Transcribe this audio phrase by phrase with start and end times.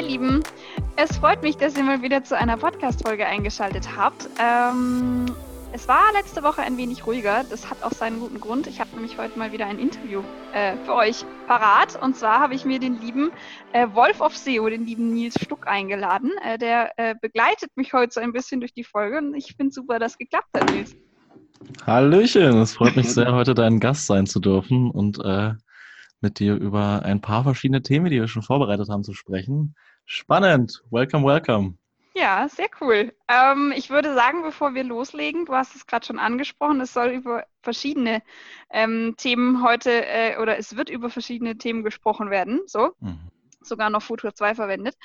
[0.00, 0.42] Meine Lieben.
[0.96, 4.30] Es freut mich, dass ihr mal wieder zu einer Podcast-Folge eingeschaltet habt.
[4.42, 5.26] Ähm,
[5.74, 7.44] es war letzte Woche ein wenig ruhiger.
[7.50, 8.66] Das hat auch seinen guten Grund.
[8.66, 10.22] Ich habe nämlich heute mal wieder ein Interview
[10.54, 12.02] äh, für euch parat.
[12.02, 13.30] Und zwar habe ich mir den lieben
[13.74, 16.30] äh, Wolf of SEO, den lieben Nils Stuck, eingeladen.
[16.46, 19.18] Äh, der äh, begleitet mich heute so ein bisschen durch die Folge.
[19.18, 20.96] Und ich finde super, dass geklappt hat, Nils.
[21.86, 25.52] Hallöchen, es freut mich sehr, heute dein Gast sein zu dürfen und äh,
[26.22, 29.74] mit dir über ein paar verschiedene Themen, die wir schon vorbereitet haben, zu sprechen.
[30.12, 30.82] Spannend.
[30.90, 31.78] Welcome, welcome.
[32.16, 33.14] Ja, sehr cool.
[33.28, 37.10] Ähm, ich würde sagen, bevor wir loslegen, du hast es gerade schon angesprochen, es soll
[37.10, 38.20] über verschiedene
[38.70, 42.62] ähm, Themen heute äh, oder es wird über verschiedene Themen gesprochen werden.
[42.66, 42.90] So.
[42.98, 43.20] Mhm.
[43.62, 44.96] Sogar noch Futur 2 verwendet.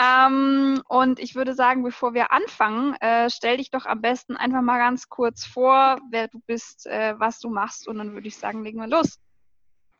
[0.00, 4.62] Ähm, und ich würde sagen, bevor wir anfangen, äh, stell dich doch am besten einfach
[4.62, 8.38] mal ganz kurz vor, wer du bist, äh, was du machst, und dann würde ich
[8.38, 9.18] sagen, legen wir los.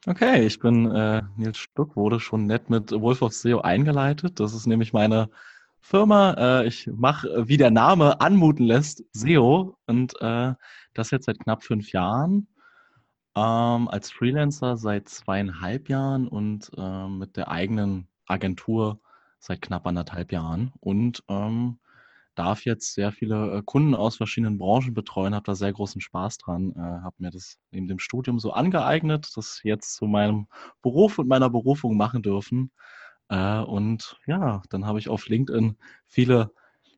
[0.09, 4.39] Okay, ich bin äh, Nils Stuck, wurde schon nett mit Wolf of SEO eingeleitet.
[4.39, 5.29] Das ist nämlich meine
[5.81, 6.35] Firma.
[6.61, 10.55] Äh, ich mache, äh, wie der Name anmuten lässt, SEO und äh,
[10.95, 12.47] das jetzt seit knapp fünf Jahren.
[13.35, 19.01] Ähm, als Freelancer seit zweieinhalb Jahren und äh, mit der eigenen Agentur
[19.41, 20.73] seit knapp anderthalb Jahren.
[20.79, 21.81] Und ähm,
[22.37, 26.39] darf jetzt sehr viele äh, Kunden aus verschiedenen Branchen betreuen, habe da sehr großen Spaß
[26.39, 30.47] dran, äh, habe mir das neben dem Studium so angeeignet, das jetzt zu meinem
[30.83, 32.71] Beruf und meiner Berufung machen dürfen.
[33.29, 35.77] Äh, und ja, dann habe ich auf LinkedIn
[36.07, 36.53] viele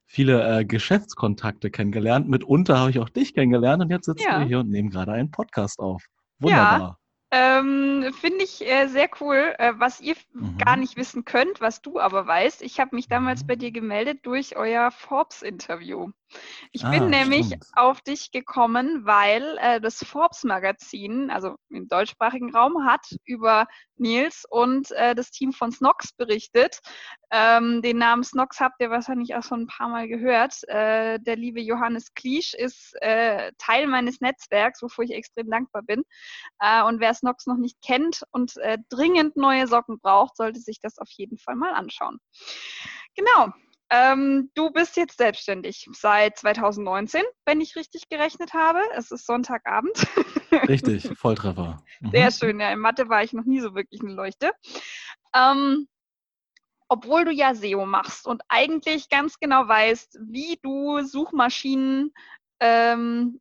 [0.08, 2.28] viele äh, Geschäftskontakte kennengelernt.
[2.28, 4.40] Mitunter habe ich auch dich kennengelernt und jetzt sitzen ja.
[4.40, 6.02] wir hier und nehmen gerade einen Podcast auf.
[6.38, 6.80] Wunderbar.
[6.80, 6.98] Ja.
[7.30, 10.56] Ähm, Finde ich äh, sehr cool, äh, was ihr mhm.
[10.56, 12.62] gar nicht wissen könnt, was du aber weißt.
[12.62, 16.10] Ich habe mich damals bei dir gemeldet durch euer Forbes-Interview.
[16.72, 17.66] Ich ah, bin nämlich stimmt.
[17.74, 23.66] auf dich gekommen, weil äh, das Forbes-Magazin, also im deutschsprachigen Raum, hat über
[23.96, 26.80] Nils und äh, das Team von Snox berichtet.
[27.30, 30.54] Ähm, den Namen Snox habt ihr wahrscheinlich auch schon ein paar Mal gehört.
[30.68, 36.02] Äh, der liebe Johannes Kliesch ist äh, Teil meines Netzwerks, wofür ich extrem dankbar bin.
[36.60, 40.80] Äh, und wer Snox noch nicht kennt und äh, dringend neue Socken braucht, sollte sich
[40.80, 42.18] das auf jeden Fall mal anschauen.
[43.14, 43.52] Genau,
[43.90, 48.80] ähm, du bist jetzt selbstständig seit 2019, wenn ich richtig gerechnet habe.
[48.94, 50.06] Es ist Sonntagabend.
[50.68, 51.82] Richtig, Volltreffer.
[52.00, 52.10] Mhm.
[52.10, 52.60] Sehr schön.
[52.60, 54.52] Ja, in Mathe war ich noch nie so wirklich eine Leuchte.
[55.34, 55.88] Ähm,
[56.88, 62.12] obwohl du ja SEO machst und eigentlich ganz genau weißt, wie du Suchmaschinen
[62.60, 63.40] ähm,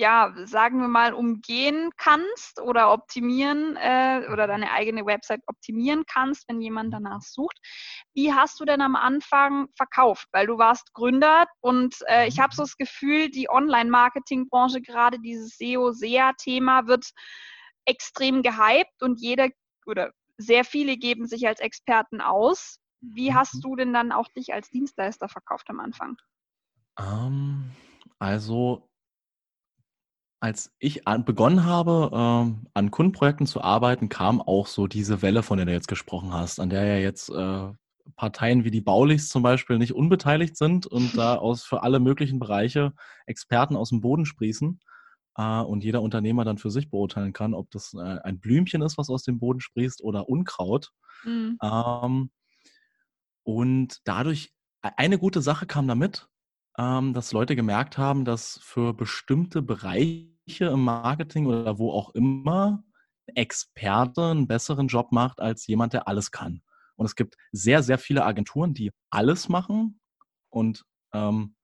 [0.00, 6.48] ja, sagen wir mal, umgehen kannst oder optimieren äh, oder deine eigene Website optimieren kannst,
[6.48, 7.58] wenn jemand danach sucht.
[8.14, 10.26] Wie hast du denn am Anfang verkauft?
[10.32, 15.58] Weil du warst Gründer und äh, ich habe so das Gefühl, die Online-Marketing-Branche, gerade dieses
[15.58, 17.10] SEO-SEA-Thema wird
[17.84, 19.48] extrem gehypt und jeder
[19.84, 22.78] oder sehr viele geben sich als Experten aus.
[23.02, 23.60] Wie hast mhm.
[23.60, 26.16] du denn dann auch dich als Dienstleister verkauft am Anfang?
[26.98, 27.70] Um, ähm,
[28.18, 28.89] also
[30.40, 35.42] als ich an, begonnen habe, ähm, an Kundenprojekten zu arbeiten, kam auch so diese Welle,
[35.42, 37.68] von der du jetzt gesprochen hast, an der ja jetzt äh,
[38.16, 42.38] Parteien wie die Baulichs zum Beispiel nicht unbeteiligt sind und da aus für alle möglichen
[42.38, 42.94] Bereiche
[43.26, 44.80] Experten aus dem Boden sprießen
[45.36, 48.96] äh, und jeder Unternehmer dann für sich beurteilen kann, ob das äh, ein Blümchen ist,
[48.96, 50.90] was aus dem Boden sprießt oder Unkraut.
[51.24, 51.58] Mhm.
[51.62, 52.30] Ähm,
[53.42, 54.52] und dadurch,
[54.82, 56.28] e, eine gute Sache kam damit,
[56.78, 62.82] ähm, dass Leute gemerkt haben, dass für bestimmte Bereiche im Marketing oder wo auch immer
[63.34, 66.62] Experte einen besseren Job macht als jemand, der alles kann.
[66.96, 70.00] Und es gibt sehr, sehr viele Agenturen, die alles machen.
[70.50, 71.54] Und ähm,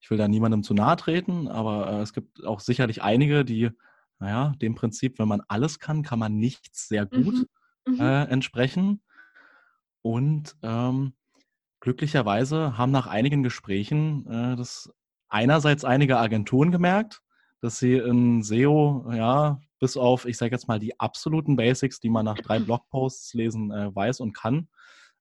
[0.00, 3.70] ich will da niemandem zu nahe treten, aber äh, es gibt auch sicherlich einige, die,
[4.18, 7.46] naja, dem Prinzip, wenn man alles kann, kann man nichts sehr gut
[7.86, 7.94] mhm.
[7.94, 8.00] Mhm.
[8.00, 9.02] Äh, entsprechen.
[10.02, 11.14] Und ähm,
[11.88, 14.92] glücklicherweise haben nach einigen Gesprächen äh, das
[15.30, 17.22] einerseits einige Agenturen gemerkt,
[17.62, 22.10] dass sie in SEO, ja, bis auf, ich sage jetzt mal, die absoluten Basics, die
[22.10, 24.68] man nach drei Blogposts lesen äh, weiß und kann,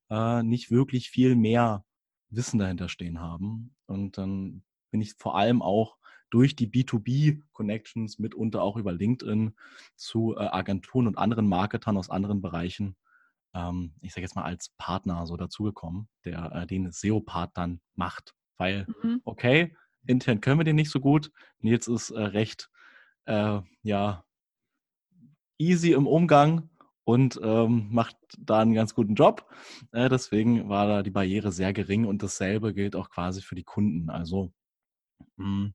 [0.10, 1.86] äh, nicht wirklich viel mehr
[2.32, 3.74] Wissen dahinter stehen haben.
[3.86, 4.62] Und dann
[4.92, 5.96] bin ich vor allem auch
[6.30, 9.56] durch die B2B-Connections mitunter auch über LinkedIn
[9.96, 12.98] zu äh, Agenturen und anderen Marketern aus anderen Bereichen
[13.58, 18.34] ähm, ich sage jetzt mal, als Partner so dazugekommen, der äh, den SEO-Part dann macht.
[18.58, 19.22] Weil, mhm.
[19.24, 19.76] okay,
[20.06, 21.32] intern können wir den nicht so gut.
[21.60, 22.70] Nils ist äh, recht,
[23.26, 24.24] äh, ja,
[25.58, 26.70] easy im Umgang
[27.04, 29.50] und ähm, macht da einen ganz guten Job.
[29.92, 33.64] Äh, deswegen war da die Barriere sehr gering und dasselbe gilt auch quasi für die
[33.64, 34.10] Kunden.
[34.10, 34.52] Also,
[35.38, 35.74] mh, hm,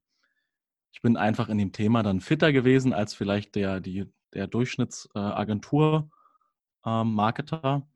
[0.94, 6.10] ich bin einfach in dem Thema dann fitter gewesen als vielleicht der, die, der Durchschnittsagentur.
[6.84, 7.86] Äh, ähm, Marketer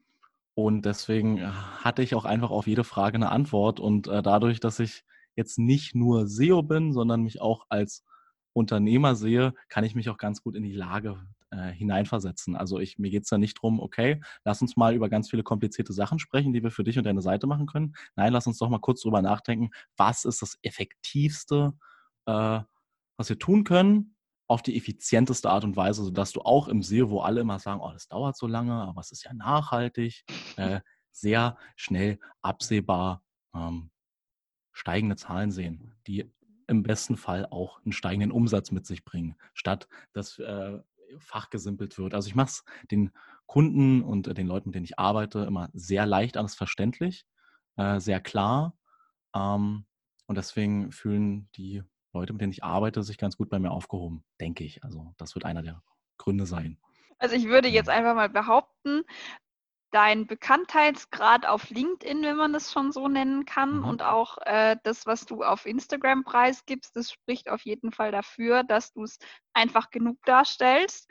[0.54, 3.80] Und deswegen äh, hatte ich auch einfach auf jede Frage eine Antwort.
[3.80, 5.04] Und äh, dadurch, dass ich
[5.36, 8.04] jetzt nicht nur SEO bin, sondern mich auch als
[8.54, 12.56] Unternehmer sehe, kann ich mich auch ganz gut in die Lage äh, hineinversetzen.
[12.56, 15.42] Also ich, mir geht es da nicht drum, okay, lass uns mal über ganz viele
[15.42, 17.94] komplizierte Sachen sprechen, die wir für dich und deine Seite machen können.
[18.16, 21.74] Nein, lass uns doch mal kurz drüber nachdenken, was ist das Effektivste,
[22.26, 22.60] äh,
[23.18, 24.15] was wir tun können,
[24.48, 27.80] auf die effizienteste Art und Weise, sodass du auch im SEO, wo alle immer sagen,
[27.80, 30.24] oh, das dauert so lange, aber es ist ja nachhaltig,
[30.56, 30.80] äh,
[31.12, 33.22] sehr schnell absehbar
[33.54, 33.90] ähm,
[34.72, 36.30] steigende Zahlen sehen, die
[36.68, 40.78] im besten Fall auch einen steigenden Umsatz mit sich bringen, statt dass äh,
[41.18, 42.14] fachgesimpelt wird.
[42.14, 43.10] Also ich mache es den
[43.46, 47.24] Kunden und äh, den Leuten, mit denen ich arbeite, immer sehr leicht alles verständlich,
[47.76, 48.76] äh, sehr klar.
[49.34, 49.86] Ähm,
[50.26, 51.82] und deswegen fühlen die
[52.16, 54.82] Leute, mit denen ich arbeite, sich ganz gut bei mir aufgehoben, denke ich.
[54.82, 55.82] Also das wird einer der
[56.18, 56.78] Gründe sein.
[57.18, 59.02] Also ich würde jetzt einfach mal behaupten,
[59.90, 63.84] dein Bekanntheitsgrad auf LinkedIn, wenn man das schon so nennen kann, mhm.
[63.84, 68.64] und auch äh, das, was du auf Instagram preisgibst, das spricht auf jeden Fall dafür,
[68.64, 69.18] dass du es
[69.54, 71.08] einfach genug darstellst.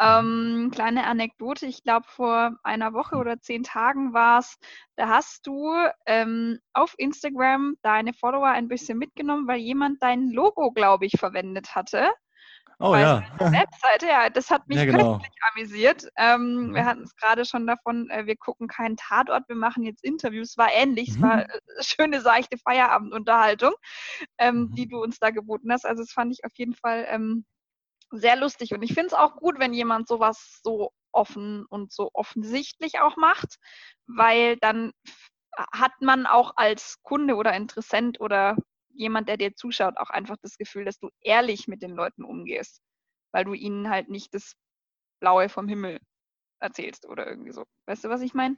[0.00, 0.66] Mhm.
[0.66, 3.20] Ähm, kleine Anekdote, ich glaube, vor einer Woche mhm.
[3.20, 4.58] oder zehn Tagen war es,
[4.96, 5.74] da hast du
[6.06, 11.74] ähm, auf Instagram deine Follower ein bisschen mitgenommen, weil jemand dein Logo, glaube ich, verwendet
[11.74, 12.10] hatte.
[12.78, 13.22] Oh ja.
[13.38, 15.14] Webseite, ja, das hat mich ja, genau.
[15.14, 16.08] köstlich amüsiert.
[16.16, 16.74] Ähm, mhm.
[16.74, 20.58] Wir hatten es gerade schon davon, äh, wir gucken keinen Tatort, wir machen jetzt Interviews.
[20.58, 21.14] War ähnlich, mhm.
[21.16, 23.72] es war äh, schöne, seichte Feierabendunterhaltung,
[24.38, 24.74] ähm, mhm.
[24.74, 25.86] die du uns da geboten hast.
[25.86, 27.46] Also das fand ich auf jeden Fall ähm,
[28.10, 28.74] sehr lustig.
[28.74, 33.16] Und ich finde es auch gut, wenn jemand sowas so offen und so offensichtlich auch
[33.16, 33.56] macht,
[34.06, 34.92] weil dann
[35.72, 38.56] hat man auch als Kunde oder Interessent oder
[38.96, 42.80] jemand, der dir zuschaut, auch einfach das Gefühl, dass du ehrlich mit den Leuten umgehst,
[43.32, 44.54] weil du ihnen halt nicht das
[45.20, 46.00] Blaue vom Himmel
[46.60, 47.64] erzählst oder irgendwie so.
[47.86, 48.56] Weißt du, was ich meine?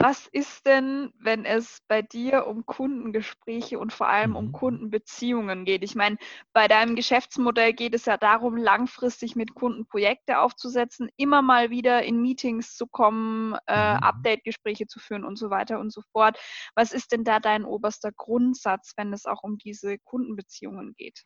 [0.00, 4.52] Was ist denn, wenn es bei dir um Kundengespräche und vor allem um mhm.
[4.52, 5.82] Kundenbeziehungen geht?
[5.82, 6.18] Ich meine,
[6.52, 12.04] bei deinem Geschäftsmodell geht es ja darum, langfristig mit Kunden Projekte aufzusetzen, immer mal wieder
[12.04, 14.02] in Meetings zu kommen, äh, mhm.
[14.04, 16.38] Update-Gespräche zu führen und so weiter und so fort.
[16.76, 21.24] Was ist denn da dein oberster Grundsatz, wenn es auch um diese Kundenbeziehungen geht?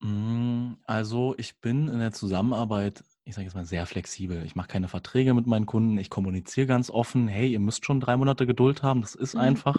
[0.00, 4.44] Mm, also ich bin in der Zusammenarbeit ich sage jetzt mal, sehr flexibel.
[4.44, 5.96] Ich mache keine Verträge mit meinen Kunden.
[5.98, 9.00] Ich kommuniziere ganz offen, hey, ihr müsst schon drei Monate Geduld haben.
[9.00, 9.40] Das ist mhm.
[9.40, 9.76] einfach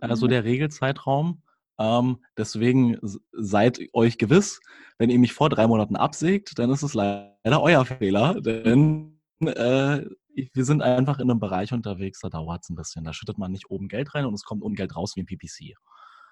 [0.00, 1.42] äh, so der Regelzeitraum.
[1.78, 2.98] Ähm, deswegen
[3.32, 4.60] seid euch gewiss,
[4.98, 8.34] wenn ihr mich vor drei Monaten absägt, dann ist es leider euer Fehler.
[8.40, 10.04] Denn äh,
[10.52, 13.04] wir sind einfach in einem Bereich unterwegs, da dauert es ein bisschen.
[13.04, 15.26] Da schüttet man nicht oben Geld rein und es kommt unten Geld raus wie ein
[15.26, 15.76] PPC.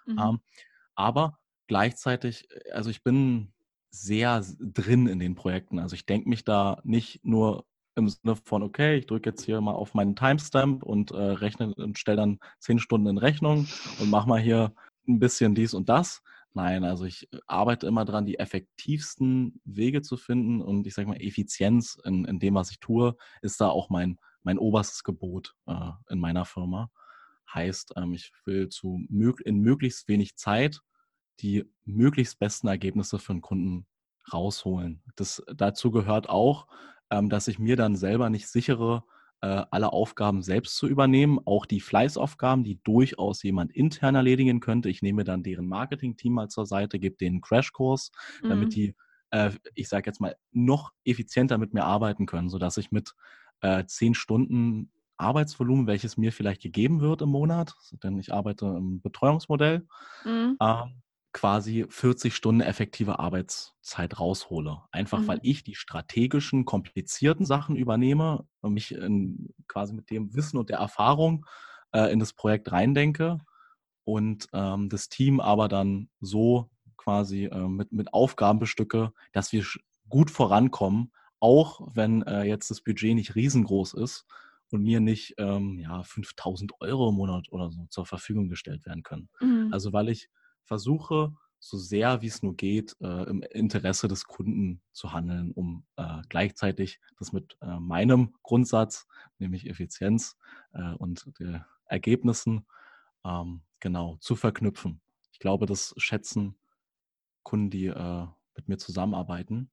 [0.07, 0.19] Mhm.
[0.19, 0.41] Ähm,
[0.97, 3.53] aber gleichzeitig, äh, also ich bin
[4.03, 5.79] sehr drin in den Projekten.
[5.79, 9.61] Also ich denke mich da nicht nur im Sinne von, okay, ich drücke jetzt hier
[9.61, 13.67] mal auf meinen Timestamp und äh, rechne und stelle dann zehn Stunden in Rechnung
[14.01, 14.75] und mache mal hier
[15.09, 16.23] ein bisschen dies und das.
[16.53, 21.09] Nein, also ich äh, arbeite immer dran, die effektivsten Wege zu finden und ich sage
[21.09, 25.55] mal, Effizienz in, in dem, was ich tue, ist da auch mein, mein oberstes Gebot
[25.67, 26.91] äh, in meiner Firma.
[27.53, 29.07] Heißt, ähm, ich will zu
[29.45, 30.83] in möglichst wenig Zeit
[31.41, 33.87] die möglichst besten Ergebnisse für einen Kunden
[34.33, 35.03] rausholen.
[35.17, 36.67] Das, dazu gehört auch,
[37.11, 39.05] ähm, dass ich mir dann selber nicht sichere,
[39.43, 44.89] äh, alle Aufgaben selbst zu übernehmen, auch die Fleißaufgaben, die durchaus jemand intern erledigen könnte.
[44.89, 48.49] Ich nehme dann deren Marketing-Team mal zur Seite, gebe denen einen Crashkurs, mhm.
[48.49, 48.95] damit die,
[49.31, 53.15] äh, ich sage jetzt mal, noch effizienter mit mir arbeiten können, sodass ich mit
[53.61, 59.01] äh, zehn Stunden Arbeitsvolumen, welches mir vielleicht gegeben wird im Monat, denn ich arbeite im
[59.01, 59.87] Betreuungsmodell,
[60.25, 60.57] mhm.
[60.61, 61.03] ähm,
[61.37, 64.79] quasi 40 Stunden effektive Arbeitszeit raushole.
[64.91, 65.27] Einfach mhm.
[65.29, 70.71] weil ich die strategischen, komplizierten Sachen übernehme und mich in, quasi mit dem Wissen und
[70.71, 71.45] der Erfahrung
[71.93, 73.37] äh, in das Projekt reindenke
[74.05, 79.63] und ähm, das Team aber dann so quasi äh, mit, mit Aufgaben bestücke, dass wir
[80.09, 84.25] gut vorankommen, auch wenn äh, jetzt das Budget nicht riesengroß ist
[84.71, 89.03] und mir nicht ähm, ja, 5000 Euro im Monat oder so zur Verfügung gestellt werden
[89.03, 89.29] können.
[89.39, 89.69] Mhm.
[89.71, 90.31] Also weil ich
[90.67, 95.85] versuche, so sehr wie es nur geht, äh, im Interesse des Kunden zu handeln, um
[95.97, 99.07] äh, gleichzeitig das mit äh, meinem Grundsatz,
[99.39, 100.37] nämlich Effizienz
[100.75, 101.33] äh, und
[101.87, 102.67] Ergebnissen,
[103.25, 105.01] ähm, genau zu verknüpfen.
[105.33, 106.57] Ich glaube, das schätzen
[107.43, 109.71] Kunden, die äh, mit mir zusammenarbeiten.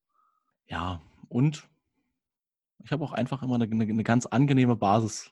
[0.68, 1.68] Ja, und
[2.84, 5.32] ich habe auch einfach immer eine, eine, ganz angenehme Basis,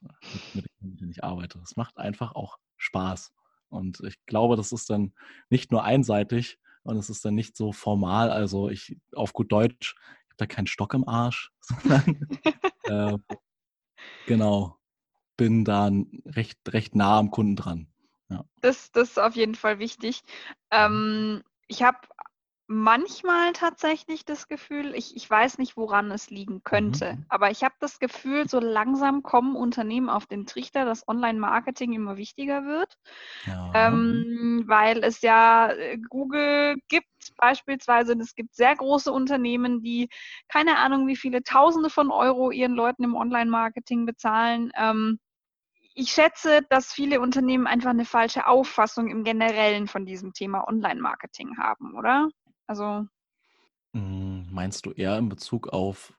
[0.53, 1.59] mit, mit denen ich arbeite.
[1.59, 3.33] Es macht einfach auch Spaß.
[3.71, 5.13] Und ich glaube, das ist dann
[5.49, 8.29] nicht nur einseitig und es ist dann nicht so formal.
[8.29, 12.27] Also ich auf gut Deutsch, ich habe da keinen Stock im Arsch, sondern
[12.83, 13.17] äh,
[14.25, 14.77] genau,
[15.37, 15.89] bin da
[16.25, 17.87] recht, recht nah am Kunden dran.
[18.29, 18.45] Ja.
[18.61, 20.21] Das, das ist auf jeden Fall wichtig.
[20.71, 21.99] Ähm, ich habe
[22.71, 27.25] manchmal tatsächlich das Gefühl, ich, ich weiß nicht, woran es liegen könnte, mhm.
[27.27, 32.15] aber ich habe das Gefühl, so langsam kommen Unternehmen auf den Trichter, dass Online-Marketing immer
[32.15, 32.97] wichtiger wird,
[33.45, 33.71] ja.
[33.75, 40.09] ähm, weil es ja äh, Google gibt beispielsweise und es gibt sehr große Unternehmen, die
[40.47, 44.71] keine Ahnung, wie viele Tausende von Euro ihren Leuten im Online-Marketing bezahlen.
[44.77, 45.19] Ähm,
[45.93, 51.57] ich schätze, dass viele Unternehmen einfach eine falsche Auffassung im Generellen von diesem Thema Online-Marketing
[51.57, 52.29] haben, oder?
[52.67, 53.05] Also.
[53.93, 56.13] Hm, meinst du eher in Bezug auf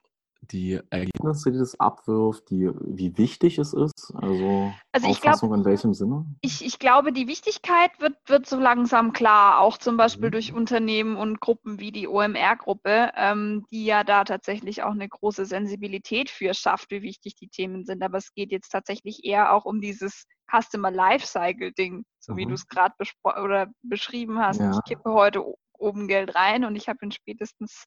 [0.51, 4.13] die Ergebnisse, die das abwirft, die, wie wichtig es ist?
[4.15, 6.27] Also, also Auffassung glaub, in welchem Sinne?
[6.41, 10.33] Ich, ich glaube, die Wichtigkeit wird, wird so langsam klar, auch zum Beispiel mhm.
[10.33, 15.47] durch Unternehmen und Gruppen wie die OMR-Gruppe, ähm, die ja da tatsächlich auch eine große
[15.47, 18.03] Sensibilität für schafft, wie wichtig die Themen sind.
[18.03, 22.37] Aber es geht jetzt tatsächlich eher auch um dieses Customer Lifecycle Ding, so mhm.
[22.37, 24.61] wie du es gerade oder beschrieben hast.
[24.61, 24.73] Ja.
[24.73, 25.43] Ich kippe heute
[25.83, 27.87] oben Geld rein und ich habe in spätestens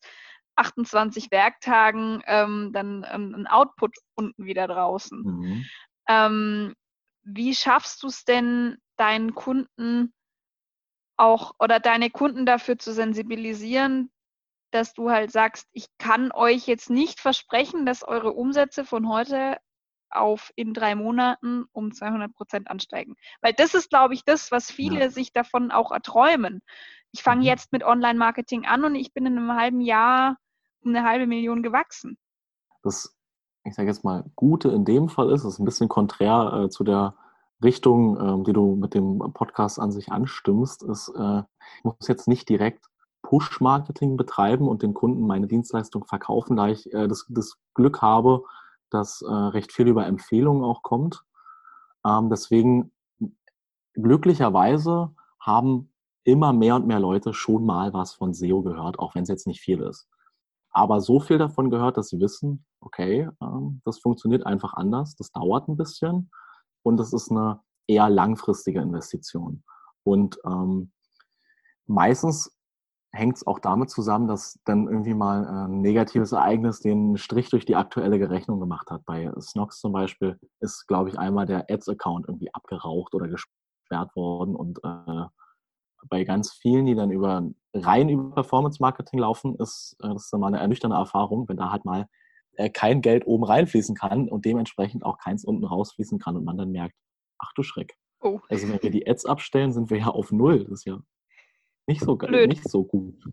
[0.55, 5.21] 28 Werktagen ähm, dann ähm, ein Output unten wieder draußen.
[5.23, 5.65] Mhm.
[6.07, 6.75] Ähm,
[7.23, 10.13] wie schaffst du es denn, deinen Kunden
[11.17, 14.11] auch oder deine Kunden dafür zu sensibilisieren,
[14.71, 19.57] dass du halt sagst, ich kann euch jetzt nicht versprechen, dass eure Umsätze von heute
[20.09, 23.15] auf in drei Monaten um 200 Prozent ansteigen.
[23.41, 25.09] Weil das ist, glaube ich, das, was viele ja.
[25.09, 26.61] sich davon auch erträumen.
[27.15, 27.47] Ich fange mhm.
[27.47, 30.35] jetzt mit Online-Marketing an und ich bin in einem halben Jahr
[30.83, 32.17] um eine halbe Million gewachsen.
[32.83, 33.15] Das,
[33.63, 36.83] ich sage jetzt mal, Gute in dem Fall ist, ist ein bisschen konträr äh, zu
[36.83, 37.15] der
[37.63, 41.43] Richtung, ähm, die du mit dem Podcast an sich anstimmst, ist, äh,
[41.77, 42.83] ich muss jetzt nicht direkt
[43.21, 48.43] Push-Marketing betreiben und den Kunden meine Dienstleistung verkaufen, da ich äh, das, das Glück habe,
[48.89, 51.23] dass äh, recht viel über Empfehlungen auch kommt.
[52.05, 52.91] Ähm, deswegen
[53.93, 55.93] glücklicherweise haben
[56.25, 59.47] immer mehr und mehr Leute schon mal was von SEO gehört, auch wenn es jetzt
[59.47, 60.07] nicht viel ist.
[60.71, 65.31] Aber so viel davon gehört, dass sie wissen, okay, ähm, das funktioniert einfach anders, das
[65.31, 66.29] dauert ein bisschen
[66.83, 69.63] und das ist eine eher langfristige Investition.
[70.03, 70.91] Und ähm,
[71.85, 72.51] meistens
[73.13, 77.65] hängt es auch damit zusammen, dass dann irgendwie mal ein negatives Ereignis den Strich durch
[77.65, 79.05] die aktuelle Rechnung gemacht hat.
[79.05, 84.55] Bei Snox zum Beispiel ist, glaube ich, einmal der Ads-Account irgendwie abgeraucht oder gesperrt worden
[84.55, 85.25] und äh,
[86.09, 90.33] bei ganz vielen, die dann über rein über Performance Marketing laufen, ist äh, das ist
[90.33, 92.07] mal eine ernüchternde Erfahrung, wenn da halt mal
[92.53, 96.57] äh, kein Geld oben reinfließen kann und dementsprechend auch keins unten rausfließen kann und man
[96.57, 96.95] dann merkt,
[97.37, 97.97] ach du Schreck.
[98.21, 98.39] Oh.
[98.49, 100.63] Also wenn wir die Ads abstellen, sind wir ja auf null.
[100.63, 100.99] Das ist ja
[101.87, 102.49] nicht so Blöd.
[102.49, 103.23] nicht so gut.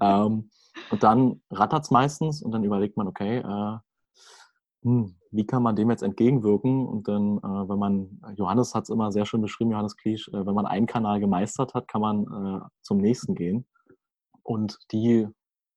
[0.00, 0.50] ähm,
[0.90, 3.78] und dann rattert es meistens und dann überlegt man, okay, äh,
[4.82, 6.86] hm, wie kann man dem jetzt entgegenwirken?
[6.86, 10.46] Und dann, äh, wenn man, Johannes hat es immer sehr schön beschrieben, Johannes Kliesch, äh,
[10.46, 13.66] wenn man einen Kanal gemeistert hat, kann man äh, zum nächsten gehen.
[14.42, 15.28] Und die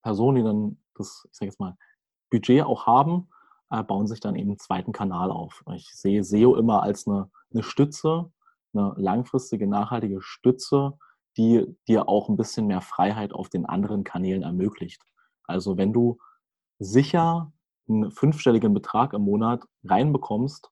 [0.01, 1.75] Personen, die dann das, ich sage jetzt mal,
[2.31, 3.29] Budget auch haben,
[3.69, 5.63] äh, bauen sich dann eben einen zweiten Kanal auf.
[5.75, 8.31] Ich sehe SEO immer als eine, eine Stütze,
[8.73, 10.97] eine langfristige, nachhaltige Stütze,
[11.37, 15.03] die dir auch ein bisschen mehr Freiheit auf den anderen Kanälen ermöglicht.
[15.45, 16.17] Also wenn du
[16.79, 17.52] sicher
[17.87, 20.71] einen fünfstelligen Betrag im Monat reinbekommst,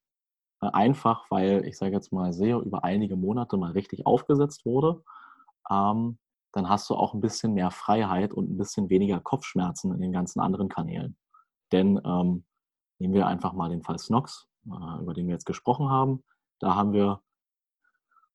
[0.61, 5.03] äh, einfach weil, ich sage jetzt mal, sehr über einige Monate mal richtig aufgesetzt wurde,
[5.69, 6.17] ähm,
[6.53, 10.11] dann hast du auch ein bisschen mehr Freiheit und ein bisschen weniger Kopfschmerzen in den
[10.11, 11.15] ganzen anderen Kanälen.
[11.71, 12.43] Denn ähm,
[12.99, 16.23] nehmen wir einfach mal den Fall Snox, äh, über den wir jetzt gesprochen haben.
[16.59, 17.21] Da haben wir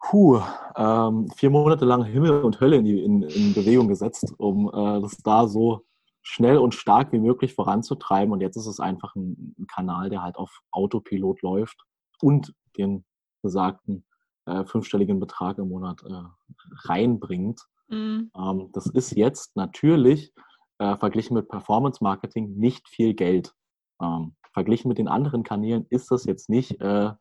[0.00, 0.40] puh,
[0.76, 5.00] ähm, vier Monate lang Himmel und Hölle in, die, in, in Bewegung gesetzt, um äh,
[5.00, 5.82] das da so
[6.28, 8.32] schnell und stark wie möglich voranzutreiben.
[8.32, 11.84] Und jetzt ist es einfach ein, ein Kanal, der halt auf Autopilot läuft
[12.20, 13.04] und den
[13.42, 14.04] besagten
[14.46, 17.60] äh, fünfstelligen Betrag im Monat äh, reinbringt.
[17.88, 18.32] Mhm.
[18.36, 20.34] Ähm, das ist jetzt natürlich
[20.78, 23.54] äh, verglichen mit Performance Marketing nicht viel Geld.
[24.02, 27.12] Ähm, verglichen mit den anderen Kanälen ist das jetzt nicht äh,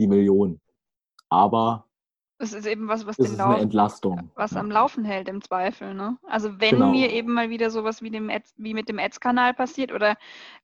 [0.00, 0.60] die Million.
[1.28, 1.86] Aber
[2.40, 4.30] es ist eben was, was den Lauf, Entlastung.
[4.34, 4.60] was ja.
[4.60, 5.92] am Laufen hält im Zweifel.
[5.94, 6.16] Ne?
[6.26, 6.90] Also wenn genau.
[6.90, 10.16] mir eben mal wieder sowas wie, dem Ads, wie mit dem Ads-Kanal passiert oder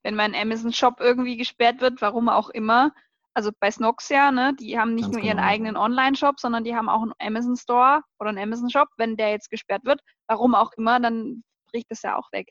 [0.02, 2.92] wenn mein Amazon-Shop irgendwie gesperrt wird, warum auch immer.
[3.34, 5.48] Also bei Snox ja, ne, die haben nicht Ganz nur ihren genau.
[5.48, 8.88] eigenen Online-Shop, sondern die haben auch einen Amazon-Store oder einen Amazon-Shop.
[8.96, 12.48] Wenn der jetzt gesperrt wird, warum auch immer, dann bricht das ja auch weg.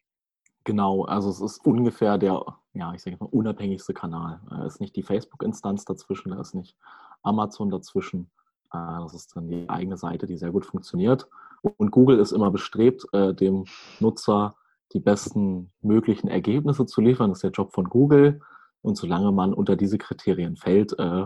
[0.65, 4.39] Genau, also es ist ungefähr der, ja, ich sage mal, unabhängigste Kanal.
[4.65, 6.77] Es ist nicht die Facebook-Instanz dazwischen, da ist nicht
[7.23, 8.29] Amazon dazwischen.
[8.73, 11.27] Äh, das ist dann die eigene Seite, die sehr gut funktioniert.
[11.61, 13.65] Und Google ist immer bestrebt, äh, dem
[13.99, 14.55] Nutzer
[14.93, 17.29] die besten möglichen Ergebnisse zu liefern.
[17.29, 18.41] Das ist der Job von Google.
[18.81, 21.25] Und solange man unter diese Kriterien fällt, äh,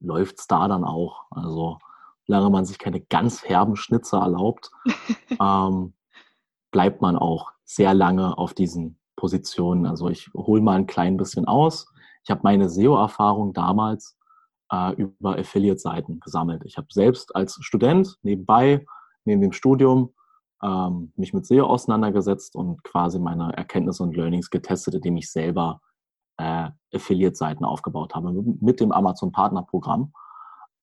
[0.00, 1.22] läuft es da dann auch.
[1.30, 1.78] Also
[2.26, 4.70] solange man sich keine ganz herben Schnitzer erlaubt,
[5.40, 5.94] ähm,
[6.70, 9.86] bleibt man auch sehr lange auf diesen Positionen.
[9.86, 11.92] Also ich hole mal ein klein bisschen aus.
[12.24, 14.16] Ich habe meine SEO-Erfahrung damals
[14.70, 16.62] äh, über Affiliate-Seiten gesammelt.
[16.64, 18.84] Ich habe selbst als Student nebenbei,
[19.24, 20.14] neben dem Studium,
[20.62, 25.80] ähm, mich mit SEO auseinandergesetzt und quasi meine Erkenntnisse und Learnings getestet, indem ich selber
[26.36, 30.12] äh, Affiliate-Seiten aufgebaut habe mit dem Amazon-Partner-Programm.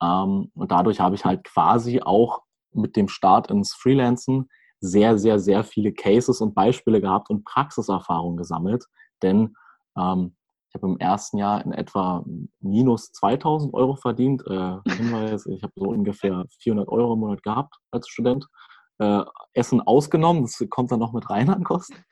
[0.01, 5.39] Ähm, und dadurch habe ich halt quasi auch mit dem Start ins Freelancen sehr, sehr,
[5.39, 8.85] sehr viele Cases und Beispiele gehabt und Praxiserfahrung gesammelt.
[9.23, 9.55] Denn
[9.97, 10.35] ähm,
[10.77, 12.23] habe im ersten Jahr in etwa
[12.59, 14.43] minus 2000 Euro verdient.
[14.47, 18.47] Äh, Hinweis, ich habe so ungefähr 400 Euro im Monat gehabt als Student.
[18.99, 22.03] Äh, Essen ausgenommen, das kommt dann noch mit rein an Kosten.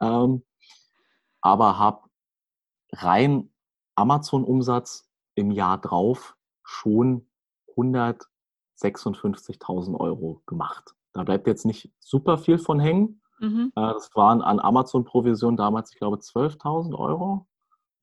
[0.00, 0.44] Ähm,
[1.40, 2.00] aber habe
[2.92, 3.50] rein
[3.94, 7.28] Amazon-Umsatz im Jahr drauf schon
[7.76, 10.94] 156.000 Euro gemacht.
[11.12, 13.20] Da bleibt jetzt nicht super viel von hängen.
[13.38, 13.72] Mhm.
[13.76, 17.46] Äh, das waren an Amazon-Provision damals, ich glaube, 12.000 Euro.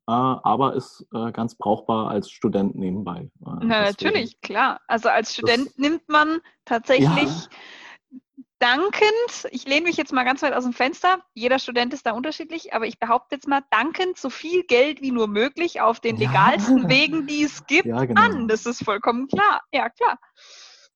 [0.08, 3.30] Äh, aber ist äh, ganz brauchbar als Student nebenbei.
[3.40, 3.70] Na, Deswegen.
[3.70, 4.82] natürlich, klar.
[4.88, 8.18] Also als Student nimmt man tatsächlich ja.
[8.58, 12.14] dankend, ich lehne mich jetzt mal ganz weit aus dem Fenster, jeder Student ist da
[12.14, 16.18] unterschiedlich, aber ich behaupte jetzt mal dankend so viel Geld wie nur möglich auf den
[16.18, 16.90] legalsten ja.
[16.90, 18.22] Wegen, die es gibt, ja, genau.
[18.22, 18.48] an.
[18.48, 19.62] Das ist vollkommen klar.
[19.72, 20.18] Ja, klar.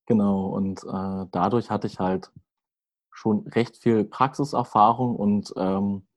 [0.08, 2.32] Genau, und äh, dadurch hatte ich halt
[3.12, 6.08] schon recht viel Praxiserfahrung und ähm,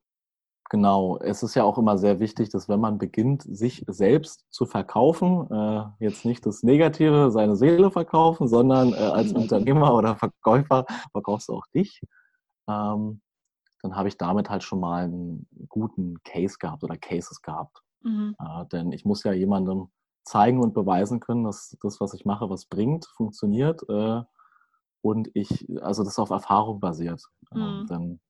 [0.68, 4.66] genau, es ist ja auch immer sehr wichtig, dass wenn man beginnt, sich selbst zu
[4.66, 10.84] verkaufen, äh, jetzt nicht das Negative, seine Seele verkaufen, sondern äh, als Unternehmer oder Verkäufer
[11.12, 12.00] verkaufst du auch dich.
[12.68, 13.20] Ähm,
[13.82, 17.78] dann habe ich damit halt schon mal einen guten Case gehabt oder Cases gehabt.
[18.02, 18.34] Mhm.
[18.38, 19.88] Äh, denn ich muss ja jemandem
[20.24, 23.82] zeigen und beweisen können, dass das, was ich mache, was bringt, funktioniert.
[23.88, 24.22] Äh,
[25.00, 27.22] und ich, also das auf Erfahrung basiert.
[27.54, 27.86] Ähm, mhm.
[27.86, 28.20] denn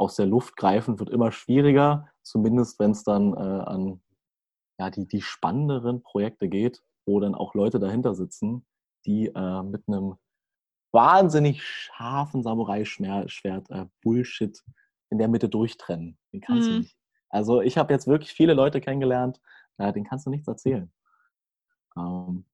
[0.00, 4.00] aus der Luft greifen wird immer schwieriger, zumindest wenn es dann äh, an
[4.78, 8.66] ja, die, die spannenderen Projekte geht, wo dann auch Leute dahinter sitzen,
[9.04, 10.16] die äh, mit einem
[10.92, 14.62] wahnsinnig scharfen Samurai-Schwert äh, Bullshit
[15.10, 16.18] in der Mitte durchtrennen.
[16.32, 16.72] Den kannst mhm.
[16.72, 16.96] du nicht.
[17.28, 19.40] Also ich habe jetzt wirklich viele Leute kennengelernt,
[19.78, 20.90] äh, den kannst du nichts erzählen.
[21.96, 22.46] Ähm,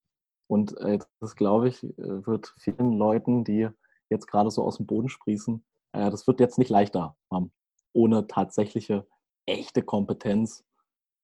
[0.49, 3.69] und äh, das, glaube ich, äh, wird vielen Leuten, die
[4.11, 5.65] jetzt gerade so aus dem Boden sprießen,
[5.97, 7.51] äh, das wird jetzt nicht leichter, ähm,
[7.93, 9.07] ohne tatsächliche,
[9.47, 10.65] echte Kompetenz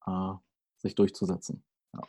[0.06, 0.32] äh,
[0.78, 1.64] sich durchzusetzen.
[1.94, 2.00] Ja.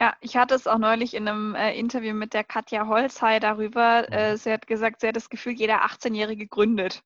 [0.00, 4.10] Ja, ich hatte es auch neulich in einem äh, Interview mit der Katja Holzhey darüber.
[4.10, 7.04] Äh, sie hat gesagt, sie hat das Gefühl, jeder 18-Jährige gründet.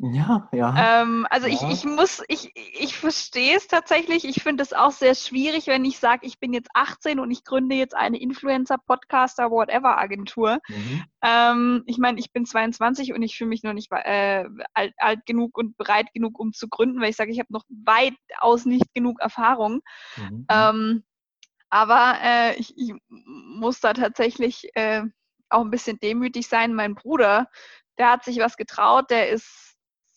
[0.00, 1.02] Ja, ja.
[1.02, 1.54] Ähm, also ja.
[1.54, 4.24] Ich, ich muss, ich, ich verstehe es tatsächlich.
[4.24, 7.42] Ich finde es auch sehr schwierig, wenn ich sage, ich bin jetzt 18 und ich
[7.42, 10.58] gründe jetzt eine Influencer, Podcaster, whatever Agentur.
[10.68, 11.04] Mhm.
[11.22, 15.26] Ähm, ich meine, ich bin 22 und ich fühle mich noch nicht äh, alt, alt
[15.26, 18.94] genug und bereit genug, um zu gründen, weil ich sage, ich habe noch weitaus nicht
[18.94, 19.80] genug Erfahrung.
[20.16, 20.46] Mhm.
[20.48, 21.04] Ähm,
[21.70, 25.02] aber äh, ich, ich, muss da tatsächlich äh,
[25.50, 26.72] auch ein bisschen demütig sein.
[26.72, 27.48] Mein Bruder,
[27.98, 29.67] der hat sich was getraut, der ist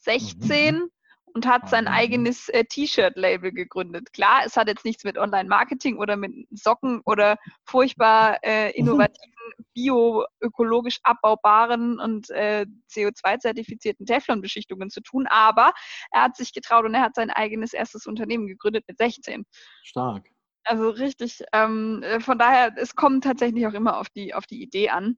[0.02, 0.90] 16 mhm.
[1.34, 4.14] und hat sein ah, eigenes äh, T-Shirt-Label gegründet.
[4.14, 9.32] Klar, es hat jetzt nichts mit Online-Marketing oder mit Socken oder furchtbar äh, innovativen,
[9.74, 15.74] bio-ökologisch abbaubaren und äh, CO2-zertifizierten Teflon-Beschichtungen zu tun, aber
[16.12, 19.46] er hat sich getraut und er hat sein eigenes erstes Unternehmen gegründet mit 16.
[19.84, 20.30] Stark.
[20.64, 21.44] Also richtig.
[21.54, 25.18] Ähm, äh, von daher, es kommt tatsächlich auch immer auf die, auf die Idee an.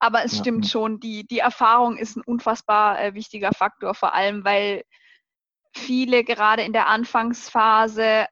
[0.00, 0.38] Aber es ja.
[0.40, 4.82] stimmt schon, die, die Erfahrung ist ein unfassbar äh, wichtiger Faktor, vor allem weil
[5.74, 8.26] viele gerade in der Anfangsphase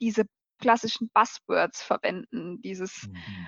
[0.00, 0.24] diese
[0.60, 3.46] klassischen Buzzwords verwenden, dieses, mhm.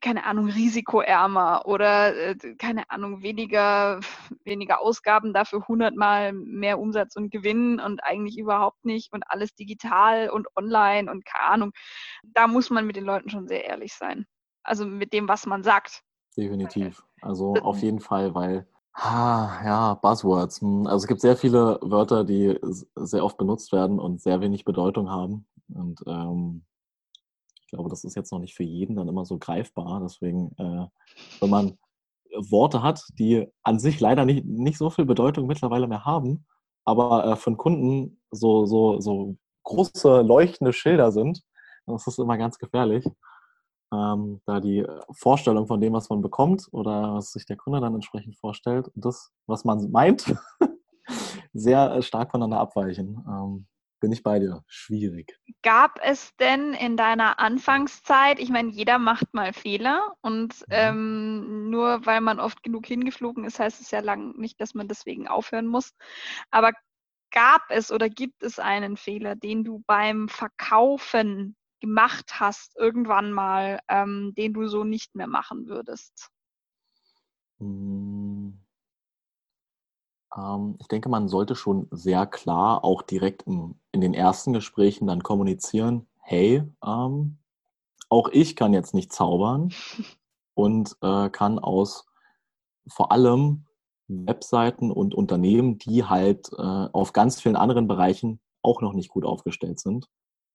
[0.00, 4.00] keine Ahnung, risikoärmer oder, äh, keine Ahnung, weniger,
[4.44, 10.30] weniger Ausgaben, dafür hundertmal mehr Umsatz und Gewinn und eigentlich überhaupt nicht und alles digital
[10.30, 11.72] und online und keine Ahnung.
[12.24, 14.26] Da muss man mit den Leuten schon sehr ehrlich sein.
[14.62, 16.02] Also mit dem, was man sagt.
[16.36, 17.02] Definitiv.
[17.22, 20.60] Also auf jeden Fall, weil, ah, ja, Buzzwords.
[20.60, 22.58] Hm, also es gibt sehr viele Wörter, die
[22.94, 25.46] sehr oft benutzt werden und sehr wenig Bedeutung haben.
[25.68, 26.64] Und ähm,
[27.62, 30.00] ich glaube, das ist jetzt noch nicht für jeden dann immer so greifbar.
[30.02, 30.86] Deswegen, äh,
[31.40, 31.78] wenn man
[32.36, 36.46] Worte hat, die an sich leider nicht, nicht so viel Bedeutung mittlerweile mehr haben,
[36.84, 41.42] aber äh, von Kunden so, so, so große leuchtende Schilder sind,
[41.86, 43.04] das ist immer ganz gefährlich
[43.92, 47.80] ähm, da die äh, Vorstellung von dem, was man bekommt oder was sich der Kunde
[47.80, 50.34] dann entsprechend vorstellt und das, was man meint,
[51.52, 53.24] sehr äh, stark voneinander abweichen.
[53.28, 53.66] Ähm,
[54.00, 54.64] bin ich bei dir.
[54.66, 55.38] Schwierig.
[55.62, 60.66] Gab es denn in deiner Anfangszeit, ich meine, jeder macht mal Fehler und mhm.
[60.70, 64.88] ähm, nur weil man oft genug hingeflogen ist, heißt es ja lang nicht, dass man
[64.88, 65.92] deswegen aufhören muss.
[66.50, 66.72] Aber
[67.30, 73.80] gab es oder gibt es einen Fehler, den du beim Verkaufen gemacht hast, irgendwann mal,
[73.88, 76.30] ähm, den du so nicht mehr machen würdest?
[77.58, 78.60] Hm.
[80.36, 85.06] Ähm, ich denke, man sollte schon sehr klar auch direkt in, in den ersten Gesprächen
[85.06, 87.38] dann kommunizieren, hey, ähm,
[88.08, 89.72] auch ich kann jetzt nicht zaubern
[90.54, 92.06] und äh, kann aus
[92.88, 93.66] vor allem
[94.08, 99.24] Webseiten und Unternehmen, die halt äh, auf ganz vielen anderen Bereichen auch noch nicht gut
[99.24, 100.08] aufgestellt sind.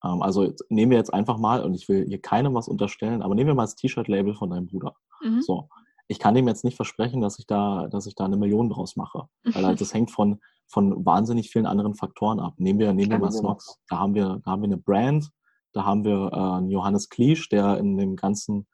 [0.04, 3.36] Ähm, also nehmen wir jetzt einfach mal, und ich will hier keinem was unterstellen, aber
[3.36, 4.96] nehmen wir mal das T-Shirt-Label von deinem Bruder.
[5.22, 5.42] Mhm.
[5.42, 5.70] So,
[6.08, 8.96] ich kann dem jetzt nicht versprechen, dass ich da, dass ich da eine Million draus
[8.96, 9.28] mache.
[9.44, 12.54] Weil halt, das hängt von, von wahnsinnig vielen anderen Faktoren ab.
[12.58, 13.80] Nehmen wir, nehmen wir mal Snox.
[13.90, 15.30] Da haben wir, da haben wir eine Brand,
[15.74, 18.68] da haben wir äh, einen Johannes Kliesch, der in dem ganzen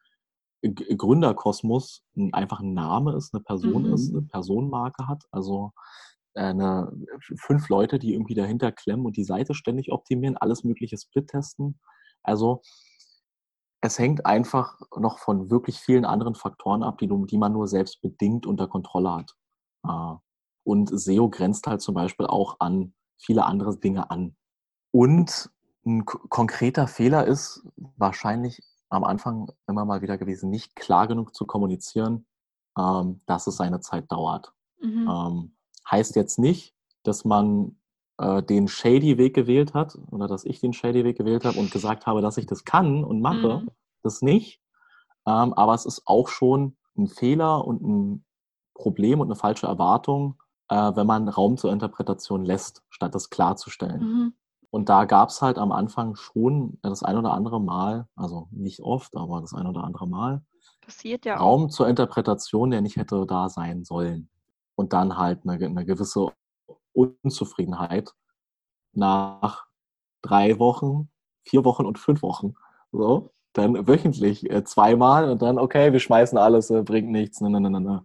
[0.62, 3.94] Gründerkosmos einfach ein Name ist, eine Person mhm.
[3.94, 5.24] ist, eine Personenmarke hat.
[5.32, 5.72] Also
[6.34, 6.92] eine,
[7.36, 11.80] fünf Leute, die irgendwie dahinter klemmen und die Seite ständig optimieren, alles mögliche Split testen.
[12.22, 12.62] Also
[13.80, 18.00] es hängt einfach noch von wirklich vielen anderen Faktoren ab, die, die man nur selbst
[18.00, 19.34] bedingt unter Kontrolle hat.
[19.82, 20.18] Ah,
[20.64, 24.36] und SEO grenzt halt zum Beispiel auch an viele andere Dinge an.
[24.92, 25.50] Und
[25.84, 27.66] ein konkreter Fehler ist
[27.96, 32.26] wahrscheinlich am Anfang immer mal wieder gewesen, nicht klar genug zu kommunizieren,
[32.78, 34.52] ähm, dass es seine Zeit dauert.
[34.80, 35.08] Mhm.
[35.10, 35.56] Ähm,
[35.90, 37.76] heißt jetzt nicht, dass man
[38.18, 41.70] äh, den shady Weg gewählt hat oder dass ich den shady Weg gewählt habe und
[41.70, 43.70] gesagt habe, dass ich das kann und mache, mhm.
[44.02, 44.60] das nicht.
[45.26, 48.24] Ähm, aber es ist auch schon ein Fehler und ein
[48.74, 54.00] Problem und eine falsche Erwartung, äh, wenn man Raum zur Interpretation lässt, statt das klarzustellen.
[54.00, 54.34] Mhm.
[54.70, 58.80] Und da gab es halt am Anfang schon das ein oder andere Mal, also nicht
[58.80, 60.42] oft, aber das ein oder andere Mal,
[60.80, 61.70] Passiert ja Raum auch.
[61.70, 64.28] zur Interpretation, der nicht hätte da sein sollen.
[64.74, 66.32] Und dann halt eine, eine gewisse
[66.92, 68.12] Unzufriedenheit
[68.92, 69.66] nach
[70.22, 71.10] drei Wochen,
[71.44, 72.54] vier Wochen und fünf Wochen.
[72.92, 77.40] So, dann wöchentlich äh, zweimal und dann, okay, wir schmeißen alles, äh, bringt nichts.
[77.40, 78.04] Ne, ne, ne, ne.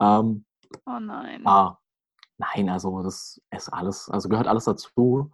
[0.00, 0.44] Ähm,
[0.86, 1.46] oh nein.
[1.46, 1.78] Ah,
[2.38, 5.30] nein, also das ist alles, also gehört alles dazu.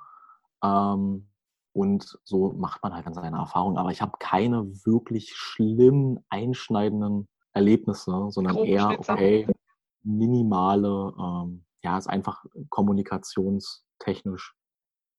[0.62, 1.28] Ähm,
[1.72, 3.78] und so macht man halt dann seine Erfahrungen.
[3.78, 9.46] Aber ich habe keine wirklich schlimmen, einschneidenden Erlebnisse, sondern eher, okay,
[10.09, 14.55] minimale, ähm, ja, ist einfach kommunikationstechnisch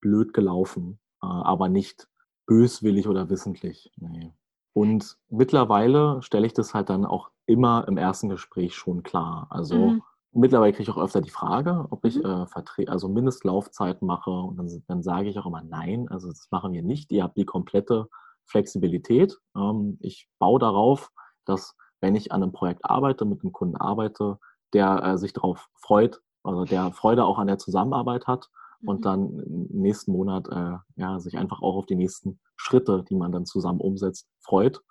[0.02, 2.08] blöd gelaufen, äh, aber nicht
[2.45, 3.91] böswillig oder wissentlich.
[3.97, 4.34] Nee.
[4.73, 9.47] Und mittlerweile stelle ich das halt dann auch immer im ersten Gespräch schon klar.
[9.49, 10.02] Also mhm.
[10.32, 12.45] mittlerweile kriege ich auch öfter die Frage, ob ich mhm.
[12.47, 14.32] äh, also Mindestlaufzeiten mache.
[14.32, 17.12] Und dann, dann sage ich auch immer nein, also das machen wir nicht.
[17.12, 18.08] Ihr habt die komplette
[18.45, 19.38] Flexibilität.
[19.56, 21.12] Ähm, ich baue darauf,
[21.45, 24.39] dass wenn ich an einem Projekt arbeite, mit einem Kunden arbeite,
[24.73, 28.49] der äh, sich darauf freut, also der Freude auch an der Zusammenarbeit hat
[28.86, 29.03] und mhm.
[29.03, 33.32] dann im nächsten Monat äh, ja, sich einfach auch auf die nächsten Schritte, die man
[33.32, 34.82] dann zusammen umsetzt, freut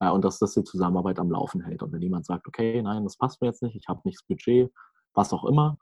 [0.00, 1.82] äh, und dass das die Zusammenarbeit am Laufen hält.
[1.82, 4.26] Und wenn jemand sagt, okay, nein, das passt mir jetzt nicht, ich habe nicht das
[4.26, 4.72] Budget,
[5.14, 5.78] was auch immer,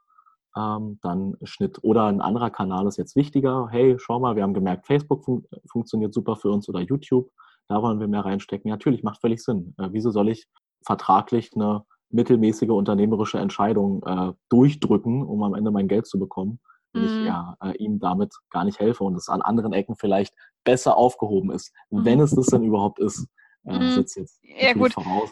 [0.57, 1.79] ähm, dann Schnitt.
[1.83, 3.69] Oder ein anderer Kanal ist jetzt wichtiger.
[3.71, 7.31] Hey, schau mal, wir haben gemerkt, Facebook fun funktioniert super für uns oder YouTube.
[7.69, 8.69] Da wollen wir mehr reinstecken.
[8.69, 9.75] Ja, natürlich, macht völlig Sinn.
[9.79, 10.47] Äh, wieso soll ich
[10.85, 16.61] vertraglich eine mittelmäßige unternehmerische Entscheidung äh, durchdrücken, um am Ende mein Geld zu bekommen?
[16.92, 17.27] wenn ich mhm.
[17.27, 21.51] ja, äh, ihm damit gar nicht helfe und es an anderen Ecken vielleicht besser aufgehoben
[21.51, 21.72] ist.
[21.90, 22.05] Mhm.
[22.05, 23.27] Wenn es das denn überhaupt ist,
[23.64, 23.90] äh, mhm.
[23.90, 24.92] sitzt jetzt ja, gut.
[24.92, 25.31] voraus,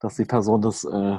[0.00, 1.18] dass die Person das äh,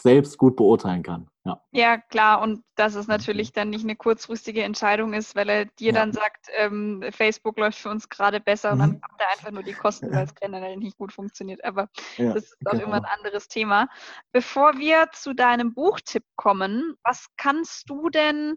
[0.00, 1.28] selbst gut beurteilen kann.
[1.48, 1.62] Ja.
[1.72, 2.40] ja, klar.
[2.42, 5.92] Und dass es natürlich dann nicht eine kurzfristige Entscheidung ist, weil er dir ja.
[5.92, 9.02] dann sagt, ähm, Facebook läuft für uns gerade besser und dann mhm.
[9.02, 11.64] hat er einfach nur die Kosten, weil es generell nicht gut funktioniert.
[11.64, 12.84] Aber ja, das ist auch genau.
[12.84, 13.88] immer ein anderes Thema.
[14.32, 18.56] Bevor wir zu deinem Buchtipp kommen, was kannst du denn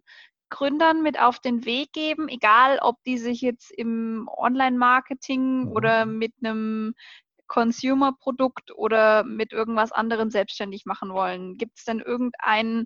[0.50, 5.72] Gründern mit auf den Weg geben, egal ob die sich jetzt im Online-Marketing mhm.
[5.72, 6.94] oder mit einem
[7.52, 11.58] Consumer-Produkt oder mit irgendwas anderem selbstständig machen wollen?
[11.58, 12.86] Gibt es denn irgendeinen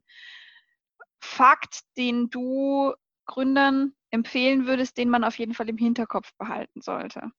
[1.20, 2.94] Fakt, den du
[3.28, 7.30] Gründern empfehlen würdest, den man auf jeden Fall im Hinterkopf behalten sollte?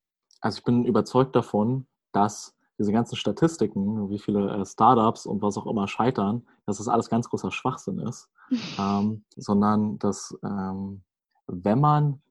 [0.41, 5.59] Also ich bin überzeugt davon, dass diese ganzen Statistiken, wie viele äh, Startups und was
[5.59, 8.31] auch immer scheitern, dass das alles ganz großer Schwachsinn ist,
[8.79, 11.03] ähm, sondern dass ähm,
[11.49, 12.23] wenn man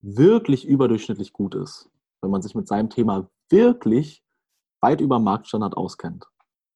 [0.00, 4.22] wirklich überdurchschnittlich gut ist, wenn man sich mit seinem Thema wirklich
[4.80, 6.26] weit über Marktstandard auskennt,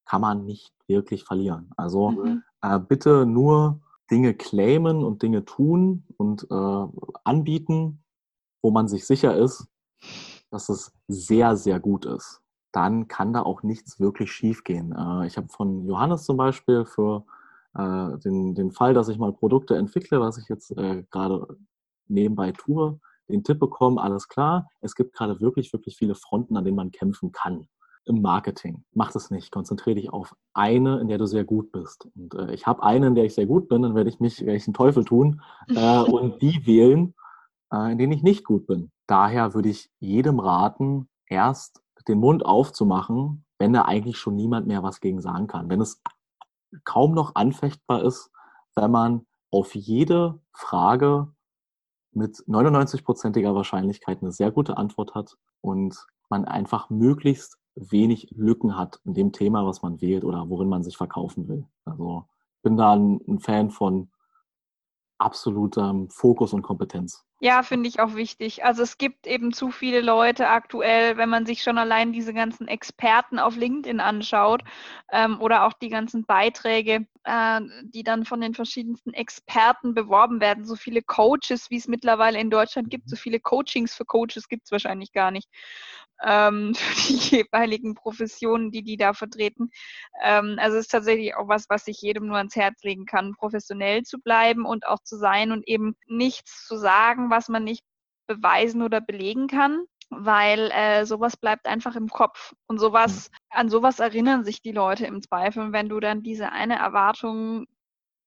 [0.05, 1.71] kann man nicht wirklich verlieren.
[1.77, 2.43] Also mhm.
[2.63, 6.87] äh, bitte nur Dinge claimen und Dinge tun und äh,
[7.25, 8.05] anbieten,
[8.63, 9.69] wo man sich sicher ist,
[10.51, 12.41] dass es sehr, sehr gut ist,
[12.73, 14.93] dann kann da auch nichts wirklich schiefgehen.
[14.93, 17.25] Äh, ich habe von Johannes zum Beispiel für
[17.75, 21.59] äh, den, den Fall, dass ich mal Produkte entwickle, was ich jetzt äh, gerade
[22.09, 23.01] nebenbei tue,
[23.35, 26.91] den Tipp bekommen, alles klar, es gibt gerade wirklich, wirklich viele Fronten, an denen man
[26.91, 27.69] kämpfen kann
[28.07, 28.85] im Marketing.
[28.95, 29.51] Mach das nicht.
[29.51, 32.09] Konzentriere dich auf eine, in der du sehr gut bist.
[32.15, 34.41] Und äh, ich habe eine, in der ich sehr gut bin, dann werde ich mich,
[34.41, 37.15] werde ich den Teufel tun äh, und die wählen,
[37.73, 38.91] äh, in denen ich nicht gut bin.
[39.07, 44.83] Daher würde ich jedem raten, erst den Mund aufzumachen, wenn da eigentlich schon niemand mehr
[44.85, 45.69] was gegen sagen kann.
[45.69, 46.01] Wenn es
[46.85, 48.31] kaum noch anfechtbar ist,
[48.77, 51.33] wenn man auf jede Frage
[52.17, 59.01] mit 99-prozentiger Wahrscheinlichkeit eine sehr gute Antwort hat und man einfach möglichst wenig Lücken hat
[59.05, 61.67] in dem Thema, was man wählt oder worin man sich verkaufen will.
[61.85, 62.25] Also
[62.63, 64.09] bin da ein, Fan von
[65.19, 67.26] absolutem Fokus und Kompetenz.
[67.39, 68.65] Ja, finde ich auch wichtig.
[68.65, 72.67] Also es gibt eben zu viele Leute aktuell, wenn man sich schon allein diese ganzen
[72.67, 74.63] Experten auf LinkedIn anschaut
[75.13, 80.65] ähm, oder auch die ganzen Beiträge, äh, die dann von den verschiedensten Experten beworben werden.
[80.65, 84.65] So viele Coaches, wie es mittlerweile in Deutschland gibt, so viele Coachings für Coaches gibt
[84.65, 85.51] es wahrscheinlich gar nicht
[86.25, 89.71] ähm, für die jeweiligen Professionen, die die da vertreten.
[90.23, 93.35] Ähm, also es ist tatsächlich auch was, was ich jedem nur ans Herz legen kann,
[93.35, 97.85] professionell zu bleiben und auch zu sein und eben nichts zu sagen, was man nicht
[98.27, 103.37] beweisen oder belegen kann, weil äh, sowas bleibt einfach im Kopf und sowas mhm.
[103.51, 105.63] an sowas erinnern sich die Leute im Zweifel.
[105.63, 107.67] Und wenn du dann diese eine Erwartung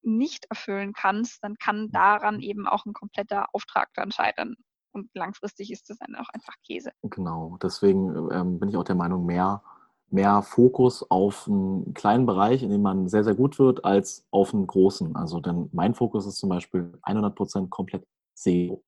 [0.02, 4.56] nicht erfüllen kannst, dann kann daran eben auch ein kompletter Auftrag dann scheitern.
[4.92, 6.92] Und langfristig ist das dann auch einfach Käse.
[7.04, 9.62] Genau, deswegen ähm, bin ich auch der Meinung, mehr,
[10.10, 14.54] mehr Fokus auf einen kleinen Bereich, in dem man sehr, sehr gut wird, als auf
[14.54, 15.16] einen großen.
[15.16, 18.06] Also denn mein Fokus ist zum Beispiel 100% komplett
[18.40, 18.84] SEO.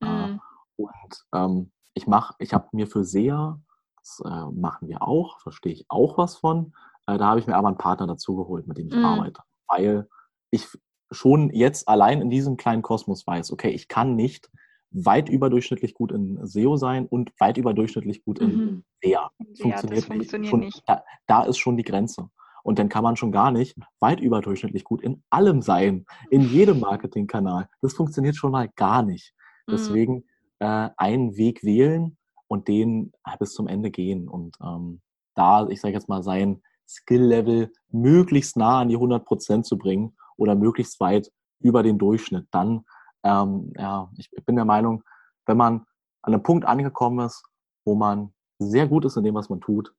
[0.00, 0.40] Mhm.
[0.76, 3.60] und ähm, ich mache, ich habe mir für SEA,
[3.96, 6.74] das äh, machen wir auch, verstehe ich auch was von,
[7.06, 9.04] äh, da habe ich mir aber einen Partner dazu geholt, mit dem ich mhm.
[9.04, 10.08] arbeite, weil
[10.50, 10.66] ich
[11.10, 14.50] schon jetzt allein in diesem kleinen Kosmos weiß, okay, ich kann nicht
[14.90, 18.84] weit überdurchschnittlich gut in SEO sein und weit überdurchschnittlich gut in mhm.
[19.02, 19.30] SEA.
[19.60, 20.82] Funktioniert, ja, funktioniert schon, nicht.
[20.86, 22.30] Da, da, ist schon die Grenze.
[22.64, 26.80] Und dann kann man schon gar nicht weit überdurchschnittlich gut in allem sein, in jedem
[26.80, 27.68] Marketingkanal.
[27.80, 29.34] Das funktioniert schon mal gar nicht.
[29.66, 29.72] Mhm.
[29.72, 30.24] Deswegen
[30.58, 32.16] äh, einen Weg wählen
[32.48, 34.28] und den äh, bis zum Ende gehen.
[34.28, 35.00] Und ähm,
[35.34, 40.16] da, ich sage jetzt mal, sein Skill-Level möglichst nah an die 100 Prozent zu bringen
[40.36, 42.46] oder möglichst weit über den Durchschnitt.
[42.50, 42.84] Dann
[43.24, 45.02] ähm, ja, ich bin der Meinung,
[45.46, 45.86] wenn man
[46.22, 47.42] an einem Punkt angekommen ist,
[47.84, 49.92] wo man sehr gut ist in dem, was man tut,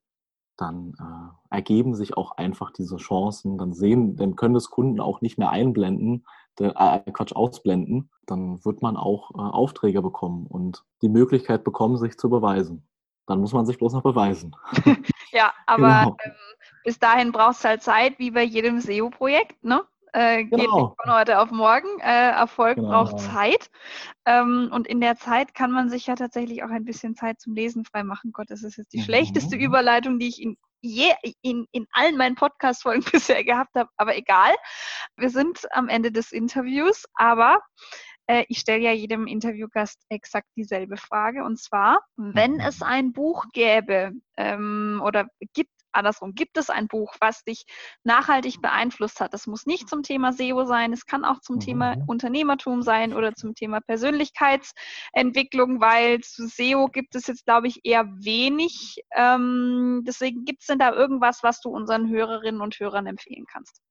[0.58, 3.58] dann äh, ergeben sich auch einfach diese Chancen.
[3.58, 6.26] Dann sehen, dann können das Kunden auch nicht mehr einblenden,
[6.60, 8.10] äh, Quatsch, ausblenden.
[8.26, 12.88] Dann wird man auch äh, Aufträge bekommen und die Möglichkeit bekommen, sich zu beweisen.
[13.28, 14.56] Dann muss man sich bloß noch beweisen.
[15.32, 16.18] ja, aber genau.
[16.24, 16.32] ähm,
[16.84, 19.84] bis dahin braucht es halt Zeit, wie bei jedem SEO-Projekt, ne?
[20.16, 20.58] Äh, genau.
[20.58, 22.00] Geht nicht von heute auf morgen.
[22.00, 22.90] Äh, Erfolg genau.
[22.90, 23.70] braucht Zeit.
[24.26, 27.54] Ähm, und in der Zeit kann man sich ja tatsächlich auch ein bisschen Zeit zum
[27.54, 28.32] Lesen freimachen.
[28.32, 29.04] Gott, das ist jetzt die mhm.
[29.04, 33.90] schlechteste Überleitung, die ich in, je, in, in allen meinen Podcast-Folgen bisher gehabt habe.
[33.98, 34.54] Aber egal.
[35.18, 37.04] Wir sind am Ende des Interviews.
[37.16, 37.60] Aber
[38.28, 41.44] äh, ich stelle ja jedem Interviewgast exakt dieselbe Frage.
[41.44, 42.62] Und zwar, wenn mhm.
[42.62, 47.66] es ein Buch gäbe ähm, oder gibt, andersrum, gibt es ein Buch, was dich
[48.04, 49.34] nachhaltig beeinflusst hat?
[49.34, 51.62] Das muss nicht zum Thema SEO sein, es kann auch zum mhm.
[51.62, 57.82] Thema Unternehmertum sein oder zum Thema Persönlichkeitsentwicklung, weil zu SEO gibt es jetzt, glaube ich,
[57.84, 59.04] eher wenig.
[59.16, 63.82] Ähm, deswegen gibt es denn da irgendwas, was du unseren Hörerinnen und Hörern empfehlen kannst?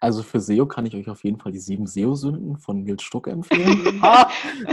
[0.00, 3.28] Also für SEO kann ich euch auf jeden Fall die sieben SEO-Sünden von Nils Stuck
[3.28, 3.98] empfehlen.
[4.02, 4.28] ah,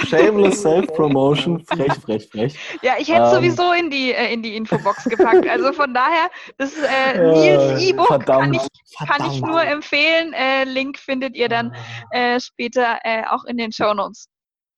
[0.05, 2.57] shameless Self-Promotion, frech, frech, frech.
[2.81, 5.47] Ja, ich hätte ähm, sowieso in die, äh, in die Infobox gepackt.
[5.47, 8.67] Also von daher, das äh, Nils äh, E-Book kann, ich,
[9.07, 10.33] kann ich nur empfehlen.
[10.33, 11.73] Äh, Link findet ihr dann
[12.11, 14.27] äh, später äh, auch in den Show Notes.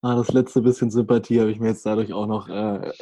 [0.02, 2.92] Ah, das letzte bisschen Sympathie habe ich mir jetzt dadurch auch noch äh,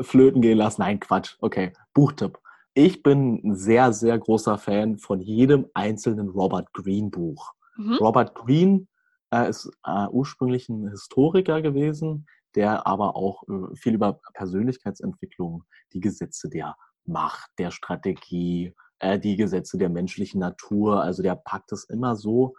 [0.00, 0.80] flöten gehen lassen.
[0.80, 1.36] Nein, Quatsch.
[1.40, 2.38] Okay, Buchtipp.
[2.74, 7.52] Ich bin ein sehr, sehr großer Fan von jedem einzelnen Robert Greene Buch.
[7.76, 7.94] Mhm.
[7.94, 8.86] Robert Greene
[9.32, 16.00] äh, ist äh, ursprünglich ein Historiker gewesen, der aber auch äh, viel über Persönlichkeitsentwicklung, die
[16.00, 21.84] Gesetze der Macht, der Strategie, äh, die Gesetze der menschlichen Natur, also der packt es
[21.84, 22.54] immer so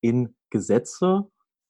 [0.00, 1.28] in Gesetze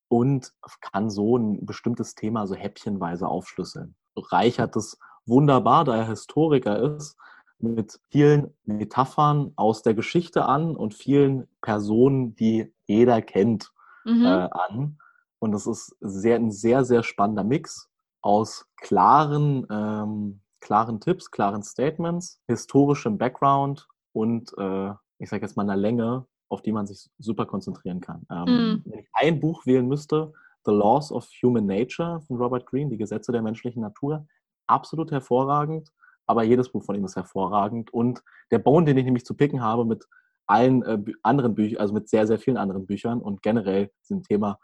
[0.08, 0.52] und
[0.92, 3.96] kann so ein bestimmtes Thema so häppchenweise aufschlüsseln.
[4.16, 7.16] Reichert es wunderbar, da er Historiker ist,
[7.58, 13.72] mit vielen Metaphern aus der Geschichte an und vielen Personen, die jeder kennt.
[14.06, 14.24] mhm.
[14.24, 14.98] äh, an.
[15.38, 17.90] Und das ist sehr, ein sehr, sehr spannender Mix
[18.22, 25.64] aus klaren, ähm, klaren Tipps, klaren Statements, historischem Background und äh, ich sage jetzt mal
[25.64, 28.26] einer Länge, auf die man sich super konzentrieren kann.
[28.30, 28.82] Ähm, mhm.
[28.86, 30.32] Wenn ich ein Buch wählen müsste,
[30.64, 34.26] The Laws of Human Nature von Robert Greene, die Gesetze der menschlichen Natur,
[34.66, 35.92] absolut hervorragend,
[36.26, 37.92] aber jedes Buch von ihm ist hervorragend.
[37.92, 40.04] Und der Bone, den ich nämlich zu picken habe mit
[40.46, 44.58] allen äh, anderen Büchern, also mit sehr, sehr vielen anderen Büchern und generell zum Thema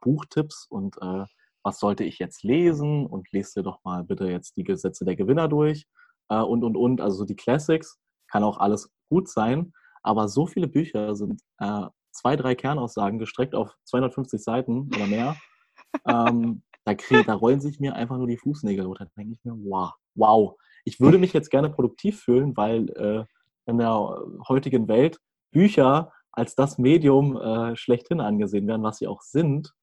[0.00, 1.24] Buchtipps und äh,
[1.62, 5.16] was sollte ich jetzt lesen und lest dir doch mal bitte jetzt die Gesetze der
[5.16, 5.86] Gewinner durch
[6.28, 7.00] äh, und, und, und.
[7.00, 7.98] Also so die Classics
[8.30, 13.54] kann auch alles gut sein, aber so viele Bücher sind äh, zwei, drei Kernaussagen gestreckt
[13.54, 15.36] auf 250 Seiten oder mehr.
[16.06, 19.04] ähm, da, krieg, da rollen sich mir einfach nur die Fußnägel runter.
[19.04, 20.56] Da denke ich mir, wow, wow.
[20.84, 23.24] Ich würde mich jetzt gerne produktiv fühlen, weil äh,
[23.66, 25.18] in der heutigen Welt
[25.50, 29.74] Bücher als das Medium äh, schlechthin angesehen werden, was sie auch sind.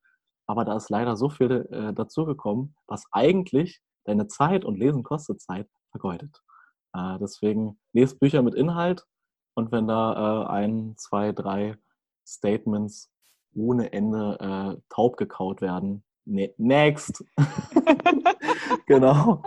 [0.48, 5.41] Aber da ist leider so viel äh, dazugekommen, was eigentlich deine Zeit und Lesen kostet
[5.41, 6.41] Zeit vergeudet.
[6.93, 9.06] Äh, deswegen lest Bücher mit Inhalt
[9.56, 11.78] und wenn da äh, ein, zwei, drei
[12.26, 13.12] Statements
[13.56, 17.24] ohne Ende äh, taub gekaut werden, ne next.
[18.86, 19.43] genau.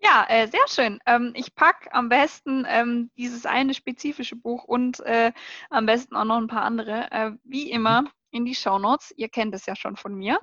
[0.00, 1.00] Ja, äh, sehr schön.
[1.06, 5.32] Ähm, ich packe am besten ähm, dieses eine spezifische Buch und äh,
[5.70, 9.12] am besten auch noch ein paar andere, äh, wie immer, in die Show Notes.
[9.16, 10.38] Ihr kennt es ja schon von mir.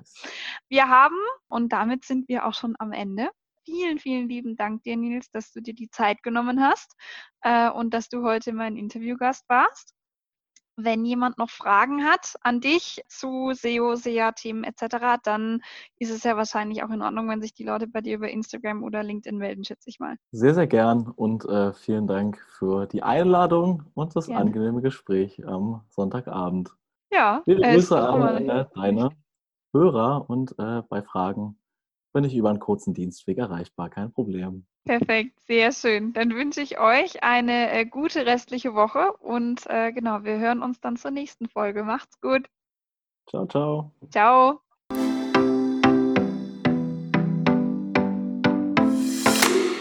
[0.68, 1.16] Wir haben,
[1.48, 3.30] und damit sind wir auch schon am Ende.
[3.64, 6.94] Vielen, vielen lieben Dank dir, Nils, dass du dir die Zeit genommen hast
[7.40, 9.95] äh, und dass du heute mein Interviewgast warst.
[10.76, 15.62] Wenn jemand noch Fragen hat an dich zu SEO, SEA-Themen etc., dann
[15.98, 18.82] ist es ja wahrscheinlich auch in Ordnung, wenn sich die Leute bei dir über Instagram
[18.82, 20.16] oder LinkedIn melden, schätze ich mal.
[20.32, 24.42] Sehr, sehr gern und äh, vielen Dank für die Einladung und das Gerne.
[24.42, 26.70] angenehme Gespräch am Sonntagabend.
[27.10, 27.40] Ja.
[27.44, 29.10] Viele Grüße an äh, deine
[29.72, 31.58] Hörer und äh, bei Fragen
[32.16, 34.64] bin ich über einen kurzen Dienstweg erreichbar, kein Problem.
[34.86, 36.14] Perfekt, sehr schön.
[36.14, 40.80] Dann wünsche ich euch eine äh, gute restliche Woche und äh, genau, wir hören uns
[40.80, 41.84] dann zur nächsten Folge.
[41.84, 42.48] Macht's gut.
[43.28, 43.92] Ciao, ciao.
[44.10, 44.65] Ciao.